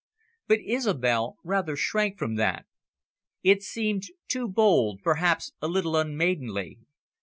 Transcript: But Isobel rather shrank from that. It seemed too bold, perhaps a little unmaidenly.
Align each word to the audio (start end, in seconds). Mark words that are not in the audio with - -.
But 0.47 0.61
Isobel 0.61 1.37
rather 1.43 1.75
shrank 1.75 2.17
from 2.17 2.33
that. 2.37 2.65
It 3.43 3.61
seemed 3.61 4.05
too 4.27 4.47
bold, 4.47 5.01
perhaps 5.03 5.51
a 5.61 5.67
little 5.67 5.95
unmaidenly. 5.95 6.79